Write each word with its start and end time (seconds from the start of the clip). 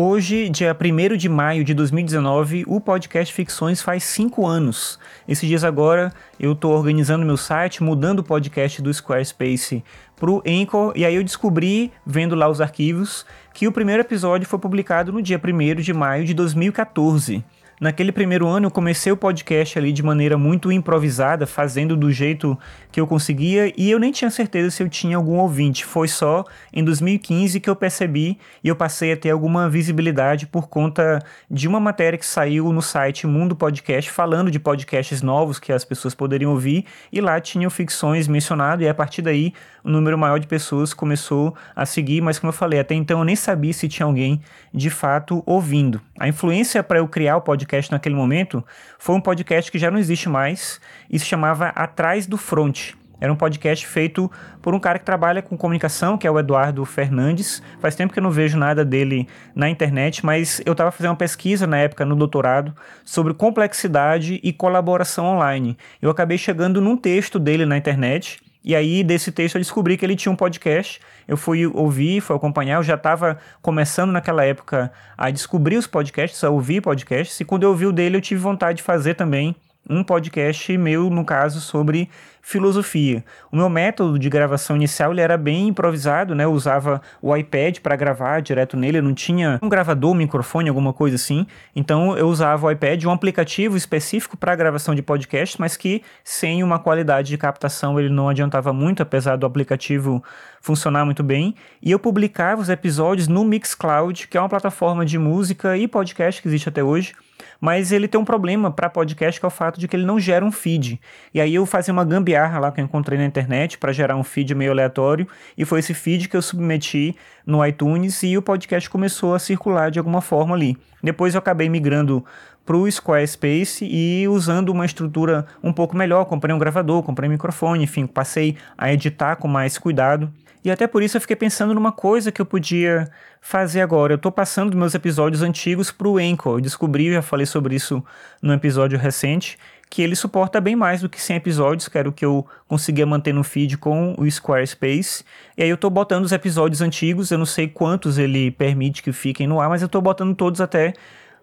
Hoje, 0.00 0.48
dia 0.48 0.76
1 0.80 1.16
de 1.16 1.28
maio 1.28 1.64
de 1.64 1.74
2019, 1.74 2.62
o 2.68 2.80
podcast 2.80 3.34
Ficções 3.34 3.82
faz 3.82 4.04
cinco 4.04 4.46
anos. 4.46 4.96
Esses 5.26 5.48
dias 5.48 5.64
agora 5.64 6.12
eu 6.38 6.52
estou 6.52 6.72
organizando 6.72 7.26
meu 7.26 7.36
site, 7.36 7.82
mudando 7.82 8.20
o 8.20 8.22
podcast 8.22 8.80
do 8.80 8.94
Squarespace 8.94 9.82
para 10.14 10.30
o 10.30 10.40
Anchor, 10.46 10.92
e 10.94 11.04
aí 11.04 11.16
eu 11.16 11.24
descobri, 11.24 11.90
vendo 12.06 12.36
lá 12.36 12.48
os 12.48 12.60
arquivos, 12.60 13.26
que 13.52 13.66
o 13.66 13.72
primeiro 13.72 14.00
episódio 14.00 14.46
foi 14.46 14.60
publicado 14.60 15.12
no 15.12 15.20
dia 15.20 15.36
1 15.44 15.82
de 15.82 15.92
maio 15.92 16.24
de 16.24 16.32
2014. 16.32 17.44
Naquele 17.80 18.10
primeiro 18.10 18.48
ano 18.48 18.66
eu 18.66 18.70
comecei 18.72 19.12
o 19.12 19.16
podcast 19.16 19.78
ali 19.78 19.92
de 19.92 20.02
maneira 20.02 20.36
muito 20.36 20.72
improvisada, 20.72 21.46
fazendo 21.46 21.96
do 21.96 22.10
jeito 22.10 22.58
que 22.90 23.00
eu 23.00 23.06
conseguia 23.06 23.72
e 23.76 23.88
eu 23.88 24.00
nem 24.00 24.10
tinha 24.10 24.30
certeza 24.30 24.70
se 24.70 24.82
eu 24.82 24.88
tinha 24.88 25.16
algum 25.16 25.38
ouvinte. 25.38 25.84
Foi 25.84 26.08
só 26.08 26.44
em 26.72 26.82
2015 26.82 27.60
que 27.60 27.70
eu 27.70 27.76
percebi 27.76 28.36
e 28.64 28.68
eu 28.68 28.74
passei 28.74 29.12
a 29.12 29.16
ter 29.16 29.30
alguma 29.30 29.68
visibilidade 29.68 30.46
por 30.46 30.68
conta 30.68 31.20
de 31.48 31.68
uma 31.68 31.78
matéria 31.78 32.18
que 32.18 32.26
saiu 32.26 32.72
no 32.72 32.82
site 32.82 33.28
Mundo 33.28 33.54
Podcast 33.54 34.10
falando 34.10 34.50
de 34.50 34.58
podcasts 34.58 35.22
novos 35.22 35.60
que 35.60 35.72
as 35.72 35.84
pessoas 35.84 36.16
poderiam 36.16 36.50
ouvir 36.50 36.84
e 37.12 37.20
lá 37.20 37.40
tinham 37.40 37.70
ficções 37.70 38.26
mencionado 38.26 38.82
e 38.82 38.88
a 38.88 38.94
partir 38.94 39.22
daí 39.22 39.52
um 39.84 39.92
número 39.92 40.18
maior 40.18 40.38
de 40.38 40.48
pessoas 40.48 40.92
começou 40.92 41.54
a 41.76 41.86
seguir, 41.86 42.20
mas 42.20 42.38
como 42.38 42.48
eu 42.48 42.54
falei, 42.54 42.80
até 42.80 42.94
então 42.94 43.20
eu 43.20 43.24
nem 43.24 43.36
sabia 43.36 43.72
se 43.72 43.88
tinha 43.88 44.04
alguém 44.04 44.40
de 44.74 44.90
fato 44.90 45.42
ouvindo. 45.46 46.00
A 46.18 46.26
influência 46.26 46.82
para 46.82 46.98
eu 46.98 47.06
criar 47.06 47.36
o 47.36 47.40
podcast 47.40 47.67
podcast 47.68 47.92
naquele 47.92 48.14
momento 48.14 48.64
foi 48.98 49.14
um 49.14 49.20
podcast 49.20 49.70
que 49.70 49.78
já 49.78 49.90
não 49.90 49.98
existe 49.98 50.28
mais 50.28 50.80
e 51.10 51.18
se 51.18 51.26
chamava 51.26 51.68
Atrás 51.68 52.26
do 52.26 52.38
Front. 52.38 52.94
Era 53.20 53.32
um 53.32 53.36
podcast 53.36 53.84
feito 53.84 54.30
por 54.62 54.74
um 54.74 54.80
cara 54.80 54.98
que 54.98 55.04
trabalha 55.04 55.42
com 55.42 55.56
comunicação, 55.56 56.16
que 56.16 56.26
é 56.26 56.30
o 56.30 56.38
Eduardo 56.38 56.84
Fernandes. 56.84 57.60
Faz 57.80 57.96
tempo 57.96 58.12
que 58.12 58.20
eu 58.20 58.22
não 58.22 58.30
vejo 58.30 58.56
nada 58.56 58.84
dele 58.84 59.26
na 59.56 59.68
internet, 59.68 60.24
mas 60.24 60.62
eu 60.64 60.72
estava 60.72 60.92
fazendo 60.92 61.10
uma 61.10 61.16
pesquisa 61.16 61.66
na 61.66 61.78
época, 61.78 62.04
no 62.04 62.14
doutorado, 62.14 62.72
sobre 63.04 63.34
complexidade 63.34 64.40
e 64.42 64.52
colaboração 64.52 65.26
online. 65.26 65.76
Eu 66.00 66.10
acabei 66.10 66.38
chegando 66.38 66.80
num 66.80 66.96
texto 66.96 67.40
dele 67.40 67.66
na 67.66 67.76
internet 67.76 68.40
e 68.68 68.76
aí, 68.76 69.02
desse 69.02 69.32
texto, 69.32 69.54
eu 69.54 69.62
descobri 69.62 69.96
que 69.96 70.04
ele 70.04 70.14
tinha 70.14 70.30
um 70.30 70.36
podcast. 70.36 71.00
Eu 71.26 71.38
fui 71.38 71.66
ouvir, 71.66 72.20
fui 72.20 72.36
acompanhar. 72.36 72.76
Eu 72.76 72.82
já 72.82 72.96
estava 72.96 73.38
começando 73.62 74.10
naquela 74.10 74.44
época 74.44 74.92
a 75.16 75.30
descobrir 75.30 75.78
os 75.78 75.86
podcasts, 75.86 76.44
a 76.44 76.50
ouvir 76.50 76.82
podcasts. 76.82 77.40
E 77.40 77.46
quando 77.46 77.62
eu 77.62 77.70
ouvi 77.70 77.86
o 77.86 77.92
dele, 77.92 78.18
eu 78.18 78.20
tive 78.20 78.38
vontade 78.38 78.76
de 78.76 78.82
fazer 78.82 79.14
também 79.14 79.56
um 79.88 80.02
podcast 80.02 80.76
meu, 80.76 81.10
no 81.10 81.24
caso, 81.24 81.60
sobre 81.60 82.08
filosofia. 82.48 83.22
O 83.52 83.56
meu 83.56 83.68
método 83.68 84.18
de 84.18 84.30
gravação 84.30 84.74
inicial 84.74 85.12
ele 85.12 85.20
era 85.20 85.36
bem 85.36 85.68
improvisado, 85.68 86.34
né? 86.34 86.44
Eu 86.44 86.52
usava 86.52 87.02
o 87.20 87.36
iPad 87.36 87.80
para 87.80 87.94
gravar 87.94 88.40
direto 88.40 88.74
nele, 88.74 88.98
eu 88.98 89.02
não 89.02 89.12
tinha 89.12 89.58
um 89.62 89.68
gravador, 89.68 90.12
um 90.12 90.14
microfone, 90.14 90.70
alguma 90.70 90.94
coisa 90.94 91.16
assim. 91.16 91.46
Então 91.76 92.16
eu 92.16 92.26
usava 92.26 92.66
o 92.66 92.70
iPad, 92.70 93.04
um 93.04 93.10
aplicativo 93.10 93.76
específico 93.76 94.34
para 94.34 94.56
gravação 94.56 94.94
de 94.94 95.02
podcast, 95.02 95.60
mas 95.60 95.76
que 95.76 96.02
sem 96.24 96.62
uma 96.62 96.78
qualidade 96.78 97.28
de 97.28 97.36
captação 97.36 98.00
ele 98.00 98.08
não 98.08 98.30
adiantava 98.30 98.72
muito, 98.72 99.02
apesar 99.02 99.36
do 99.36 99.44
aplicativo 99.44 100.24
funcionar 100.60 101.04
muito 101.04 101.22
bem. 101.22 101.54
E 101.82 101.90
eu 101.90 101.98
publicava 101.98 102.62
os 102.62 102.70
episódios 102.70 103.28
no 103.28 103.44
Mixcloud, 103.44 104.26
que 104.26 104.38
é 104.38 104.40
uma 104.40 104.48
plataforma 104.48 105.04
de 105.04 105.18
música 105.18 105.76
e 105.76 105.86
podcast 105.86 106.40
que 106.40 106.48
existe 106.48 106.70
até 106.70 106.82
hoje 106.82 107.12
mas 107.60 107.92
ele 107.92 108.06
tem 108.06 108.20
um 108.20 108.24
problema 108.24 108.70
para 108.70 108.88
podcast 108.88 109.40
que 109.40 109.44
é 109.44 109.48
o 109.48 109.50
fato 109.50 109.78
de 109.78 109.88
que 109.88 109.96
ele 109.96 110.04
não 110.06 110.18
gera 110.18 110.44
um 110.44 110.52
feed. 110.52 111.00
E 111.32 111.40
aí 111.40 111.54
eu 111.54 111.66
fazia 111.66 111.92
uma 111.92 112.04
gambiarra 112.04 112.58
lá 112.58 112.72
que 112.72 112.80
eu 112.80 112.84
encontrei 112.84 113.18
na 113.18 113.24
internet 113.24 113.78
para 113.78 113.92
gerar 113.92 114.16
um 114.16 114.24
feed 114.24 114.54
meio 114.54 114.70
aleatório 114.70 115.26
e 115.56 115.64
foi 115.64 115.80
esse 115.80 115.94
feed 115.94 116.28
que 116.28 116.36
eu 116.36 116.42
submeti 116.42 117.16
no 117.46 117.64
iTunes 117.64 118.22
e 118.22 118.36
o 118.36 118.42
podcast 118.42 118.88
começou 118.88 119.34
a 119.34 119.38
circular 119.38 119.90
de 119.90 119.98
alguma 119.98 120.20
forma 120.20 120.54
ali. 120.54 120.76
Depois 121.02 121.34
eu 121.34 121.38
acabei 121.38 121.68
migrando 121.68 122.24
para 122.68 122.76
o 122.76 122.90
Squarespace 122.90 123.86
e 123.90 124.28
usando 124.28 124.68
uma 124.68 124.84
estrutura 124.84 125.46
um 125.62 125.72
pouco 125.72 125.96
melhor, 125.96 126.26
comprei 126.26 126.54
um 126.54 126.58
gravador, 126.58 127.02
comprei 127.02 127.26
um 127.26 127.32
microfone, 127.32 127.82
enfim, 127.82 128.06
passei 128.06 128.58
a 128.76 128.92
editar 128.92 129.36
com 129.36 129.48
mais 129.48 129.78
cuidado. 129.78 130.30
E 130.64 130.70
até 130.70 130.86
por 130.86 131.02
isso 131.02 131.16
eu 131.16 131.20
fiquei 131.20 131.36
pensando 131.36 131.74
numa 131.74 131.92
coisa 131.92 132.32
que 132.32 132.40
eu 132.40 132.46
podia 132.46 133.08
fazer 133.40 133.80
agora. 133.80 134.12
Eu 134.12 134.16
estou 134.16 134.32
passando 134.32 134.76
meus 134.76 134.94
episódios 134.94 135.42
antigos 135.42 135.90
para 135.90 136.08
o 136.08 136.18
Anchor. 136.18 136.58
Eu 136.58 136.60
descobri, 136.60 137.12
já 137.12 137.22
falei 137.22 137.46
sobre 137.46 137.76
isso 137.76 138.04
num 138.42 138.52
episódio 138.52 138.98
recente, 138.98 139.56
que 139.88 140.02
ele 140.02 140.16
suporta 140.16 140.60
bem 140.60 140.76
mais 140.76 141.00
do 141.00 141.08
que 141.08 141.20
100 141.20 141.36
episódios, 141.36 141.88
que 141.88 141.96
era 141.96 142.08
o 142.08 142.12
que 142.12 142.24
eu 142.24 142.46
conseguia 142.66 143.06
manter 143.06 143.32
no 143.32 143.44
feed 143.44 143.78
com 143.78 144.14
o 144.18 144.30
Squarespace. 144.30 145.24
E 145.56 145.62
aí 145.62 145.68
eu 145.68 145.76
estou 145.76 145.90
botando 145.90 146.24
os 146.24 146.32
episódios 146.32 146.80
antigos, 146.80 147.30
eu 147.30 147.38
não 147.38 147.46
sei 147.46 147.68
quantos 147.68 148.18
ele 148.18 148.50
permite 148.50 149.02
que 149.02 149.12
fiquem 149.12 149.46
no 149.46 149.60
ar, 149.60 149.68
mas 149.68 149.80
eu 149.80 149.86
estou 149.86 150.02
botando 150.02 150.34
todos 150.34 150.60
até 150.60 150.92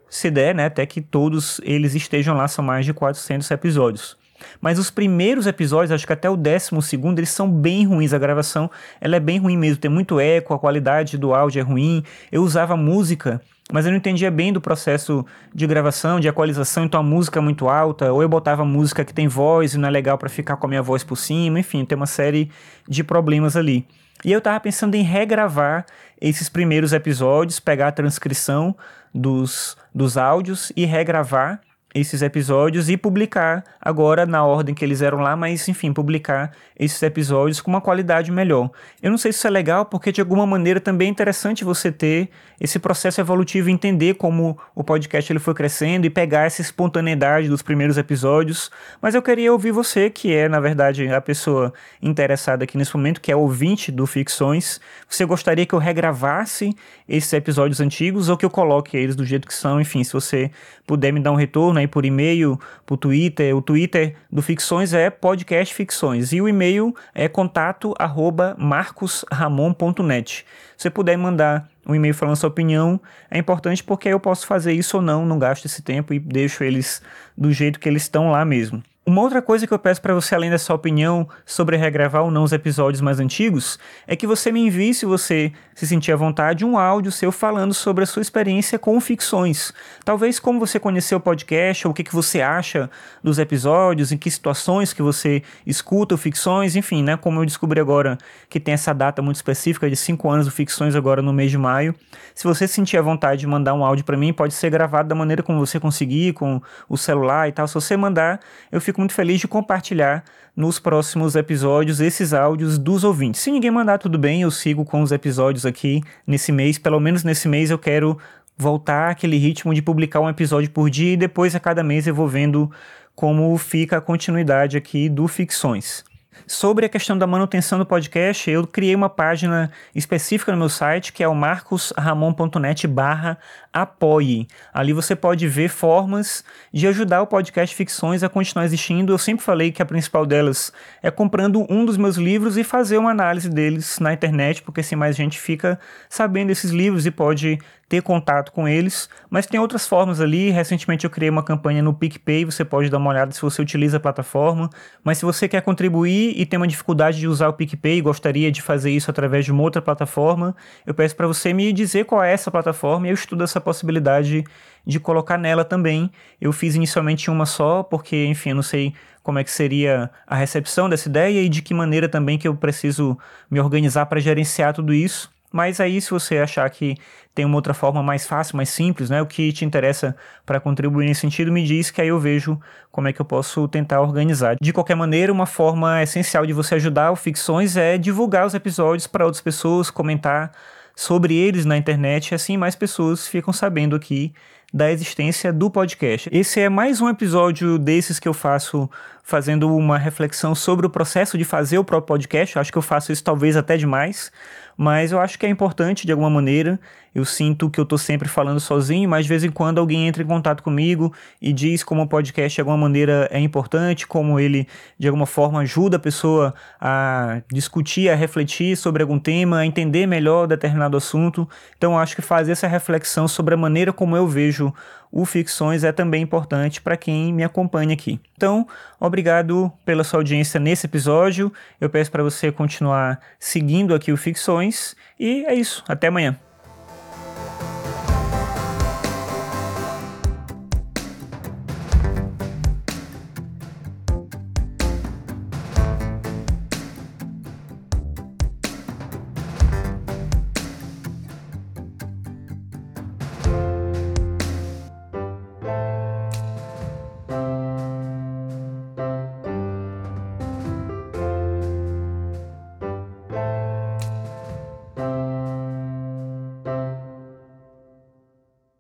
se 0.10 0.30
der, 0.30 0.54
né, 0.54 0.66
até 0.66 0.86
que 0.86 1.02
todos 1.02 1.60
eles 1.64 1.96
estejam 1.96 2.36
lá, 2.36 2.48
são 2.48 2.64
mais 2.64 2.86
de 2.86 2.94
400 2.94 3.50
episódios. 3.50 4.18
Mas 4.62 4.80
os 4.80 4.90
primeiros 4.90 5.48
episódios, 5.48 5.92
acho 5.92 6.06
que 6.06 6.14
até 6.14 6.30
o 6.30 6.38
décimo 6.38 6.82
segundo, 6.82 7.20
eles 7.20 7.30
são 7.30 7.50
bem 7.50 7.86
ruins. 7.86 8.14
A 8.14 8.18
gravação 8.18 8.70
ela 9.00 9.16
é 9.16 9.20
bem 9.20 9.38
ruim 9.38 9.58
mesmo, 9.58 9.78
tem 9.78 9.92
muito 9.92 10.20
eco, 10.20 10.54
a 10.54 10.60
qualidade 10.60 11.18
do 11.18 11.34
áudio 11.34 11.60
é 11.60 11.64
ruim. 11.64 12.04
Eu 12.32 12.44
usava 12.44 12.76
música, 12.76 13.42
mas 13.72 13.86
eu 13.86 13.92
não 13.92 13.98
entendia 13.98 14.30
bem 14.30 14.54
do 14.54 14.62
processo 14.62 15.26
de 15.54 15.66
gravação, 15.66 16.20
de 16.20 16.28
equalização, 16.28 16.86
então 16.86 17.00
a 17.00 17.04
música 17.04 17.40
é 17.40 17.42
muito 17.42 17.68
alta, 17.68 18.12
ou 18.12 18.22
eu 18.22 18.30
botava 18.30 18.64
música 18.64 19.04
que 19.04 19.14
tem 19.14 19.28
voz 19.28 19.74
e 19.74 19.78
não 19.78 19.88
é 19.88 19.92
legal 19.92 20.18
para 20.18 20.30
ficar 20.30 20.58
com 20.58 20.68
a 20.68 20.70
minha 20.70 20.82
voz 20.82 21.04
por 21.04 21.16
cima, 21.16 21.60
enfim, 21.60 21.84
tem 21.84 21.96
uma 21.96 22.06
série 22.06 22.52
de 22.88 23.04
problemas 23.04 23.56
ali. 23.56 23.88
E 24.24 24.32
eu 24.32 24.40
tava 24.40 24.60
pensando 24.60 24.96
em 24.96 25.02
regravar 25.02 25.86
esses 26.22 26.48
primeiros 26.48 26.94
episódios, 26.94 27.60
pegar 27.60 27.90
a 27.90 27.92
transcrição 27.92 28.76
dos, 29.14 29.76
dos 29.94 30.18
áudios 30.18 30.72
e 30.76 30.86
regravar 30.86 31.62
esses 31.96 32.22
episódios 32.22 32.90
e 32.90 32.98
publicar 32.98 33.64
agora 33.80 34.26
na 34.26 34.44
ordem 34.44 34.76
que 34.76 34.84
eles 34.84 35.02
eram 35.02 35.20
lá, 35.20 35.34
mas 35.34 35.66
enfim, 35.70 35.94
publicar 35.94 36.52
esses 36.78 37.02
episódios 37.02 37.62
com 37.62 37.72
uma 37.72 37.80
qualidade 37.80 38.30
melhor. 38.34 38.70
Eu 39.02 39.10
não 39.10 39.18
sei 39.18 39.32
se 39.32 39.38
isso 39.38 39.48
é 39.48 39.50
legal, 39.50 39.86
porque 39.86 40.12
de 40.12 40.20
alguma 40.20 40.46
maneira 40.46 40.82
também 40.82 41.08
é 41.08 41.12
interessante 41.12 41.64
você 41.64 41.94
ter 41.94 42.30
esse 42.60 42.80
processo 42.80 43.22
evolutivo, 43.22 43.70
entender 43.70 44.16
como 44.16 44.58
o 44.76 44.84
podcast 44.84 45.32
ele 45.32 45.40
foi 45.40 45.54
crescendo 45.54 46.06
e 46.06 46.10
pegar 46.10 46.46
essa 46.46 46.62
espontaneidade 46.62 47.48
dos 47.48 47.62
primeiros 47.62 47.98
episódios. 47.98 48.70
Mas 49.02 49.16
eu 49.16 49.22
queria 49.22 49.54
ouvir 49.54 49.72
você, 49.72 50.10
que 50.10 50.34
é 50.34 50.50
na 50.50 50.60
verdade 50.60 51.08
a 51.08 51.22
pessoa 51.22 51.74
interessada 52.02 52.66
aqui 52.66 52.78
nesse 52.78 52.96
momento, 52.96 53.22
que 53.22 53.32
é 53.32 53.36
ouvinte 53.36 53.90
do 53.90 54.06
Ficções. 54.06 54.82
Você 55.08 55.24
gostaria 55.24 55.66
que 55.66 55.74
eu 55.74 55.80
regravasse 55.80 56.76
esses 57.08 57.32
episódios 57.32 57.80
antigos 57.80 58.28
ou 58.28 58.36
que 58.36 58.46
eu 58.46 58.50
coloque 58.50 58.98
eles 58.98 59.16
do 59.16 59.24
jeito 59.24 59.48
que 59.48 59.54
são? 59.54 59.80
Enfim, 59.80 60.04
se 60.04 60.12
você 60.12 60.52
puder 60.86 61.14
me 61.14 61.22
dar 61.22 61.32
um 61.32 61.36
retorno 61.36 61.85
aí 61.86 61.88
por 61.88 62.04
e-mail, 62.06 62.60
por 62.86 62.98
Twitter. 62.98 63.56
O 63.56 63.62
Twitter 63.62 64.16
do 64.32 64.42
Ficções 64.42 64.94
é 64.94 65.10
podcast 65.10 65.74
Ficções 65.74 66.34
e 66.34 66.42
o 66.42 66.50
e-mail 66.50 66.94
é 67.14 67.28
contato 67.28 67.94
arroba 67.98 68.56
marcosramon.net. 68.60 70.46
Se 70.76 70.90
puder 70.90 71.18
mandar 71.18 71.70
um 71.88 71.96
e-mail 71.96 72.14
falando 72.14 72.36
sua 72.36 72.50
opinião, 72.50 73.00
é 73.30 73.38
importante 73.38 73.84
porque 73.84 74.10
eu 74.10 74.20
posso 74.20 74.46
fazer 74.46 74.74
isso 74.74 74.98
ou 74.98 75.04
não, 75.04 75.26
não 75.26 75.40
gasto 75.40 75.66
esse 75.66 75.82
tempo 75.82 76.14
e 76.14 76.20
deixo 76.20 76.64
eles 76.64 77.02
do 77.38 77.52
jeito 77.52 77.80
que 77.80 77.88
eles 77.88 78.02
estão 78.04 78.32
lá 78.32 78.44
mesmo. 78.44 78.84
Uma 79.08 79.22
outra 79.22 79.40
coisa 79.40 79.68
que 79.68 79.74
eu 79.74 79.78
peço 79.78 80.02
para 80.02 80.16
você, 80.16 80.34
além 80.34 80.50
da 80.50 80.58
sua 80.58 80.76
opinião 80.76 81.30
sobre 81.46 81.78
regravar 81.78 82.24
ou 82.24 82.32
não 82.32 82.42
os 82.42 82.52
episódios 82.52 83.02
mais 83.02 83.20
antigos, 83.20 83.78
é 84.08 84.16
que 84.16 84.26
você 84.26 84.52
me 84.52 84.60
envie, 84.66 84.96
se 84.96 85.06
você 85.06 85.54
se 85.76 85.86
sentir 85.86 86.12
à 86.12 86.16
vontade, 86.16 86.66
um 86.66 86.76
áudio 86.76 87.12
seu 87.12 87.32
falando 87.32 87.72
sobre 87.72 88.04
a 88.04 88.08
sua 88.08 88.24
experiência 88.24 88.80
com 88.80 89.00
ficções. 89.00 89.72
Talvez 90.04 90.40
como 90.40 90.60
você 90.60 90.80
conheceu 90.80 91.20
o 91.20 91.22
podcast, 91.22 91.86
ou 91.86 91.92
o 91.92 91.94
que, 91.94 92.04
que 92.04 92.16
você 92.16 92.42
acha 92.42 92.90
dos 93.24 93.38
episódios, 93.38 94.12
em 94.12 94.18
que 94.18 94.32
situações 94.32 94.92
que 94.92 95.04
você 95.04 95.44
escuta 95.68 96.18
ficções, 96.18 96.76
enfim, 96.76 97.04
né? 97.04 97.16
Como 97.16 97.40
eu 97.40 97.46
descobri 97.46 97.80
agora 97.80 98.18
que 98.50 98.60
tem 98.60 98.74
essa 98.74 98.92
data 98.92 99.22
muito 99.22 99.36
específica 99.36 99.88
de 99.88 99.96
5 99.96 100.28
anos 100.32 100.48
do 100.48 100.52
ficções 100.52 100.96
agora 100.96 101.22
no 101.22 101.32
mês 101.32 101.52
de 101.52 101.60
maio. 101.60 101.94
Se 102.34 102.44
você 102.44 102.68
sentir 102.68 102.98
à 102.98 103.04
vontade 103.04 103.42
de 103.42 103.46
mandar 103.46 103.76
um 103.76 103.86
áudio 103.86 104.04
para 104.04 104.18
mim, 104.18 104.34
pode 104.34 104.56
ser 104.56 104.72
gravado 104.72 105.08
da 105.08 105.14
maneira 105.14 105.44
como 105.44 105.60
você 105.60 105.80
conseguir, 105.80 106.34
com 106.34 106.60
o 106.90 106.98
celular 106.98 107.48
e 107.48 107.52
tal. 107.52 107.68
Se 107.68 107.76
você 107.76 107.96
mandar, 107.96 108.40
eu 108.72 108.82
fico 108.82 108.95
fico 108.96 109.02
muito 109.02 109.14
feliz 109.14 109.42
de 109.42 109.48
compartilhar 109.48 110.24
nos 110.56 110.80
próximos 110.80 111.36
episódios 111.36 112.00
esses 112.00 112.34
áudios 112.34 112.78
dos 112.78 113.04
ouvintes. 113.04 113.42
Se 113.42 113.52
ninguém 113.52 113.70
mandar, 113.70 113.98
tudo 113.98 114.18
bem, 114.18 114.42
eu 114.42 114.50
sigo 114.50 114.86
com 114.86 115.02
os 115.02 115.12
episódios 115.12 115.66
aqui 115.66 116.02
nesse 116.26 116.50
mês. 116.50 116.78
Pelo 116.78 116.98
menos 116.98 117.22
nesse 117.22 117.50
mês 117.50 117.70
eu 117.70 117.78
quero 117.78 118.18
voltar 118.58 119.10
àquele 119.10 119.38
ritmo 119.38 119.74
de 119.74 119.82
publicar 119.82 120.22
um 120.22 120.30
episódio 120.30 120.72
por 120.72 120.90
dia 120.90 121.12
e 121.12 121.18
depois 121.18 121.54
a 121.54 121.60
cada 121.60 121.84
mês 121.84 122.08
eu 122.08 122.16
vou 122.16 122.28
vendo 122.28 122.72
como 123.14 123.58
fica 123.58 123.98
a 123.98 124.02
continuidade 124.02 124.78
aqui 124.78 125.10
do 125.10 125.28
Ficções. 125.28 126.06
Sobre 126.48 126.86
a 126.86 126.90
questão 126.90 127.18
da 127.18 127.26
manutenção 127.26 127.80
do 127.80 127.86
podcast, 127.86 128.50
eu 128.50 128.68
criei 128.68 128.94
uma 128.94 129.10
página 129.10 129.72
específica 129.96 130.52
no 130.52 130.58
meu 130.58 130.70
site, 130.70 131.12
que 131.12 131.24
é 131.24 131.28
o 131.28 131.34
marcosramon.net 131.34 132.88
barra 132.88 133.38
apoie. 133.74 134.48
Ali 134.74 134.94
você 134.94 135.16
pode 135.16 135.48
ver 135.48 135.70
formas 135.70 136.44
de 136.72 136.88
ajudar 136.88 137.22
o 137.22 137.28
podcast 137.28 137.76
Ficções 137.76 138.24
a 138.24 138.30
continuar 138.30 138.66
existindo. 138.66 139.12
Eu 139.12 139.18
sempre 139.18 139.44
falei 139.44 139.72
que 139.72 139.82
a 139.82 139.86
principal 139.86 140.26
delas 140.26 140.72
é 141.02 141.10
comprando 141.10 141.66
um 141.70 141.84
dos 141.84 141.98
meus 141.98 142.16
livros 142.16 142.58
e 142.58 142.64
fazer 142.64 142.98
uma 142.98 143.12
análise 143.12 143.50
deles 143.50 144.00
na 144.00 144.14
internet, 144.14 144.62
porque 144.62 144.82
assim 144.82 144.96
mais 144.96 145.16
gente 145.16 145.40
fica 145.40 145.80
sabendo 146.08 146.48
desses 146.48 146.72
livros 146.72 147.06
e 147.06 147.12
pode 147.12 147.60
ter 147.88 148.02
contato 148.02 148.52
com 148.52 148.68
eles, 148.68 149.08
mas 149.30 149.46
tem 149.46 149.60
outras 149.60 149.88
formas 149.88 150.20
ali. 150.20 150.50
Recentemente 150.50 151.06
eu 151.06 151.10
criei 151.10 151.30
uma 151.30 151.44
campanha 151.44 151.84
no 151.84 151.94
PicPay, 151.94 152.44
você 152.44 152.66
pode 152.66 152.90
dar 152.90 152.98
uma 152.98 153.10
olhada 153.12 153.32
se 153.32 153.42
você 153.42 153.62
utiliza 153.62 153.98
a 153.98 154.00
plataforma. 154.00 154.70
Mas 155.04 155.20
se 155.20 155.26
você 155.26 155.48
quer 155.48 155.62
contribuir 155.62 156.34
e 156.36 156.46
tem 156.46 156.58
uma 156.58 156.68
dificuldade 156.68 157.20
de 157.20 157.28
usar 157.28 157.48
o 157.48 157.54
PicPay 157.54 157.98
e 157.98 158.02
gostaria 158.02 158.52
de 158.52 158.62
fazer 158.62 158.92
isso 158.92 159.12
através 159.12 159.46
de 159.46 159.52
uma 159.52 159.62
outra 159.62 159.82
plataforma, 159.82 160.56
eu 160.86 160.94
peço 160.94 161.16
para 161.16 161.28
você 161.28 161.54
me 161.54 161.72
dizer 161.72 162.06
qual 162.06 162.24
é 162.24 162.32
essa 162.34 162.50
plataforma 162.50 163.08
e 163.08 163.12
eu 163.12 163.14
estudo 163.14 163.44
essa 163.44 163.62
possibilidade 163.62 164.44
de 164.86 165.00
colocar 165.00 165.38
nela 165.38 165.64
também. 165.64 166.10
Eu 166.42 166.52
fiz 166.52 166.76
inicialmente 166.76 167.30
uma 167.30 167.46
só, 167.46 167.84
porque, 167.84 168.26
enfim, 168.26 168.50
eu 168.50 168.56
não 168.56 168.64
sei 168.64 168.94
como 169.22 169.40
é 169.40 169.44
que 169.44 169.52
seria 169.52 170.10
a 170.28 170.36
recepção 170.36 170.88
dessa 170.88 171.10
ideia 171.10 171.42
e 171.42 171.50
de 171.50 171.62
que 171.62 171.74
maneira 171.74 172.08
também 172.08 172.38
que 172.38 172.48
eu 172.48 172.56
preciso 172.56 173.18
me 173.50 173.60
organizar 173.60 174.06
para 174.06 174.20
gerenciar 174.20 174.74
tudo 174.74 174.94
isso. 174.94 175.35
Mas 175.56 175.80
aí, 175.80 176.02
se 176.02 176.12
você 176.12 176.40
achar 176.40 176.70
que 176.70 176.98
tem 177.34 177.46
uma 177.46 177.56
outra 177.56 177.74
forma 177.74 178.04
mais 178.04 178.28
fácil, 178.28 178.58
mais 178.58 178.68
simples, 178.68 179.10
né? 179.10 179.22
O 179.22 179.26
que 179.26 179.54
te 179.54 179.64
interessa 179.64 180.14
para 180.46 180.60
contribuir 180.60 181.06
nesse 181.06 181.22
sentido, 181.22 181.50
me 181.50 181.64
diz 181.64 181.90
que 181.90 182.02
aí 182.02 182.10
eu 182.10 182.20
vejo 182.20 182.60
como 182.92 183.08
é 183.08 183.14
que 183.14 183.22
eu 183.22 183.26
posso 183.26 183.66
tentar 183.70 184.02
organizar. 184.02 184.58
De 184.60 184.74
qualquer 184.74 184.96
maneira, 184.96 185.32
uma 185.32 185.46
forma 185.46 186.04
essencial 186.04 186.46
de 186.46 186.52
você 186.52 186.76
ajudar 186.76 187.10
o 187.10 187.16
Ficções 187.16 187.78
é 187.78 187.98
divulgar 187.98 188.46
os 188.46 188.54
episódios 188.54 189.08
para 189.08 189.24
outras 189.24 189.42
pessoas, 189.42 189.90
comentar 189.90 190.52
sobre 190.94 191.34
eles 191.34 191.64
na 191.64 191.78
internet, 191.78 192.36
assim 192.36 192.58
mais 192.58 192.76
pessoas 192.76 193.26
ficam 193.26 193.54
sabendo 193.54 193.96
aqui 193.96 194.34
da 194.74 194.92
existência 194.92 195.54
do 195.54 195.72
podcast. 195.72 196.30
Esse 196.34 196.60
é 196.60 196.68
mais 196.68 197.00
um 197.00 197.08
episódio 197.08 197.78
desses 197.80 198.20
que 198.20 198.28
eu 198.28 198.34
faço 198.34 198.90
fazendo 199.26 199.76
uma 199.76 199.98
reflexão 199.98 200.54
sobre 200.54 200.86
o 200.86 200.90
processo 200.90 201.36
de 201.36 201.44
fazer 201.44 201.80
o 201.80 201.84
próprio 201.84 202.06
podcast. 202.06 202.56
Eu 202.56 202.62
acho 202.62 202.72
que 202.72 202.78
eu 202.78 202.82
faço 202.82 203.12
isso 203.12 203.24
talvez 203.24 203.58
até 203.58 203.76
demais, 203.76 204.32
mas 204.78 205.12
eu 205.12 205.20
acho 205.20 205.40
que 205.40 205.48
é 205.48 205.50
importante 205.50 206.06
de 206.06 206.12
alguma 206.12 206.30
maneira. 206.30 206.80
Eu 207.14 207.26
sinto 207.26 207.68
que 207.68 207.80
eu 207.80 207.86
tô 207.86 207.98
sempre 207.98 208.28
falando 208.28 208.60
sozinho, 208.60 209.10
mas 209.10 209.26
de 209.26 209.30
vez 209.30 209.44
em 209.44 209.50
quando 209.50 209.80
alguém 209.80 210.08
entra 210.08 210.22
em 210.22 210.28
contato 210.28 210.62
comigo 210.62 211.12
e 211.42 211.52
diz 211.52 211.84
como 211.84 212.04
o 212.04 212.08
podcast 212.08 212.54
de 212.54 212.62
alguma 212.62 212.78
maneira 212.78 213.28
é 213.32 213.40
importante, 213.40 214.06
como 214.06 214.40
ele 214.40 214.68
de 215.00 215.08
alguma 215.08 215.26
forma 215.26 215.62
ajuda 215.62 215.98
a 215.98 216.00
pessoa 216.00 216.54
a 216.80 217.42
discutir, 217.52 218.10
a 218.10 218.16
refletir 218.16 218.78
sobre 218.78 219.02
algum 219.02 219.18
tema, 219.18 219.60
a 219.60 219.66
entender 219.66 220.06
melhor 220.06 220.46
determinado 220.46 220.98
assunto. 220.98 221.50
Então 221.76 221.94
eu 221.94 221.98
acho 221.98 222.16
que 222.16 222.22
fazer 222.22 222.52
essa 222.52 222.68
reflexão 222.68 223.28
sobre 223.28 223.56
a 223.56 223.58
maneira 223.58 223.92
como 223.92 224.16
eu 224.16 224.28
vejo 224.28 224.72
o 225.16 225.24
Ficções 225.24 225.86
é 225.86 225.94
também 225.94 226.22
importante 226.22 226.82
para 226.82 226.98
quem 226.98 227.32
me 227.34 227.42
acompanha 227.42 227.94
aqui. 227.94 228.20
Então, 228.36 228.68
obrigado 229.00 229.72
pela 229.86 230.04
sua 230.04 230.20
audiência 230.20 230.60
nesse 230.60 230.88
episódio. 230.88 231.54
Eu 231.80 231.90
peço 231.90 232.12
para 232.12 232.22
você 232.22 232.52
continuar 232.52 233.22
seguindo 233.40 233.96
aqui 233.96 234.12
o 234.12 234.18
Ficções 234.18 234.94
e 235.18 235.46
é 235.46 235.56
isso. 235.56 235.86
Até 235.88 236.08
amanhã. 236.08 236.38